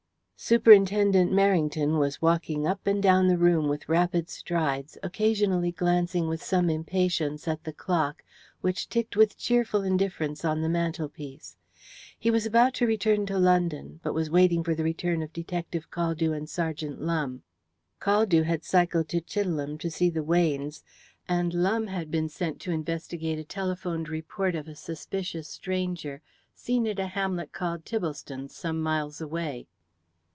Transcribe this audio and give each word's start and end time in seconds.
Superintendent 0.43 1.31
Merrington 1.31 1.99
was 1.99 2.19
walking 2.19 2.65
up 2.65 2.87
and 2.87 3.01
down 3.01 3.27
the 3.27 3.37
room 3.37 3.69
with 3.69 3.87
rapid 3.87 4.27
strides, 4.27 4.97
occasionally 5.03 5.71
glancing 5.71 6.27
with 6.27 6.41
some 6.41 6.67
impatience 6.67 7.47
at 7.47 7.63
the 7.63 7.71
clock 7.71 8.23
which 8.59 8.89
ticked 8.89 9.15
with 9.15 9.37
cheerful 9.37 9.83
indifference 9.83 10.43
on 10.43 10.63
the 10.63 10.67
mantelpiece. 10.67 11.57
He 12.17 12.31
was 12.31 12.47
about 12.47 12.73
to 12.73 12.87
return 12.87 13.27
to 13.27 13.37
London, 13.37 13.99
but 14.01 14.15
was 14.15 14.31
waiting 14.31 14.63
for 14.63 14.73
the 14.73 14.83
return 14.83 15.21
of 15.21 15.31
Detective 15.31 15.91
Caldew 15.91 16.33
and 16.35 16.49
Sergeant 16.49 16.99
Lumbe. 16.99 17.43
Caldew 17.99 18.41
had 18.43 18.63
cycled 18.63 19.09
to 19.09 19.21
Chidelham 19.21 19.77
to 19.79 19.91
see 19.91 20.09
the 20.09 20.23
Weynes, 20.23 20.81
and 21.29 21.53
Lumbe 21.53 21.87
had 21.89 22.09
been 22.09 22.29
sent 22.29 22.59
to 22.61 22.71
investigate 22.71 23.37
a 23.37 23.43
telephoned 23.43 24.09
report 24.09 24.55
of 24.55 24.67
a 24.67 24.73
suspicious 24.73 25.47
stranger 25.47 26.19
seen 26.55 26.87
at 26.87 26.97
a 26.97 27.05
hamlet 27.05 27.51
called 27.53 27.85
Tibblestone, 27.85 28.49
some 28.49 28.81
miles 28.81 29.21
away. 29.21 29.67